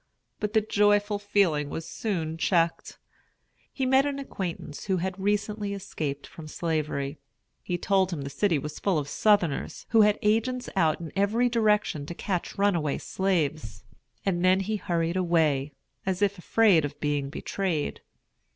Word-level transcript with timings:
But 0.39 0.53
the 0.53 0.61
joyful 0.61 1.19
feeling 1.19 1.69
was 1.69 1.85
soon 1.87 2.35
checked. 2.35 2.97
He 3.71 3.85
met 3.85 4.03
an 4.03 4.17
acquaintance 4.17 4.85
who 4.85 4.97
had 4.97 5.19
recently 5.19 5.75
escaped 5.75 6.25
from 6.25 6.47
Slavery. 6.47 7.19
He 7.61 7.77
told 7.77 8.09
him 8.11 8.23
the 8.23 8.31
city 8.31 8.57
was 8.57 8.79
full 8.79 8.97
of 8.97 9.07
Southerners, 9.07 9.85
who 9.89 10.01
had 10.01 10.17
agents 10.23 10.71
out 10.75 10.99
in 11.01 11.11
every 11.15 11.49
direction 11.49 12.07
to 12.07 12.15
catch 12.15 12.57
runaway 12.57 12.97
slaves; 12.97 13.83
and 14.25 14.43
then 14.43 14.61
he 14.61 14.77
hurried 14.77 15.17
away, 15.17 15.71
as 16.03 16.23
if 16.23 16.39
afraid 16.39 16.83
of 16.83 16.99
being 16.99 17.29
betrayed. 17.29 18.01